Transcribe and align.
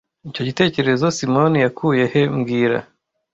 Icyo 0.29 0.41
gitekerezo 0.49 1.05
Simoni 1.17 1.57
yakuye 1.65 2.03
he 2.11 2.21
mbwira 2.37 2.77